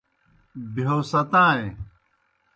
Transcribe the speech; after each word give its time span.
بہیو 0.73 0.97
ستائیں۔ 1.11 1.69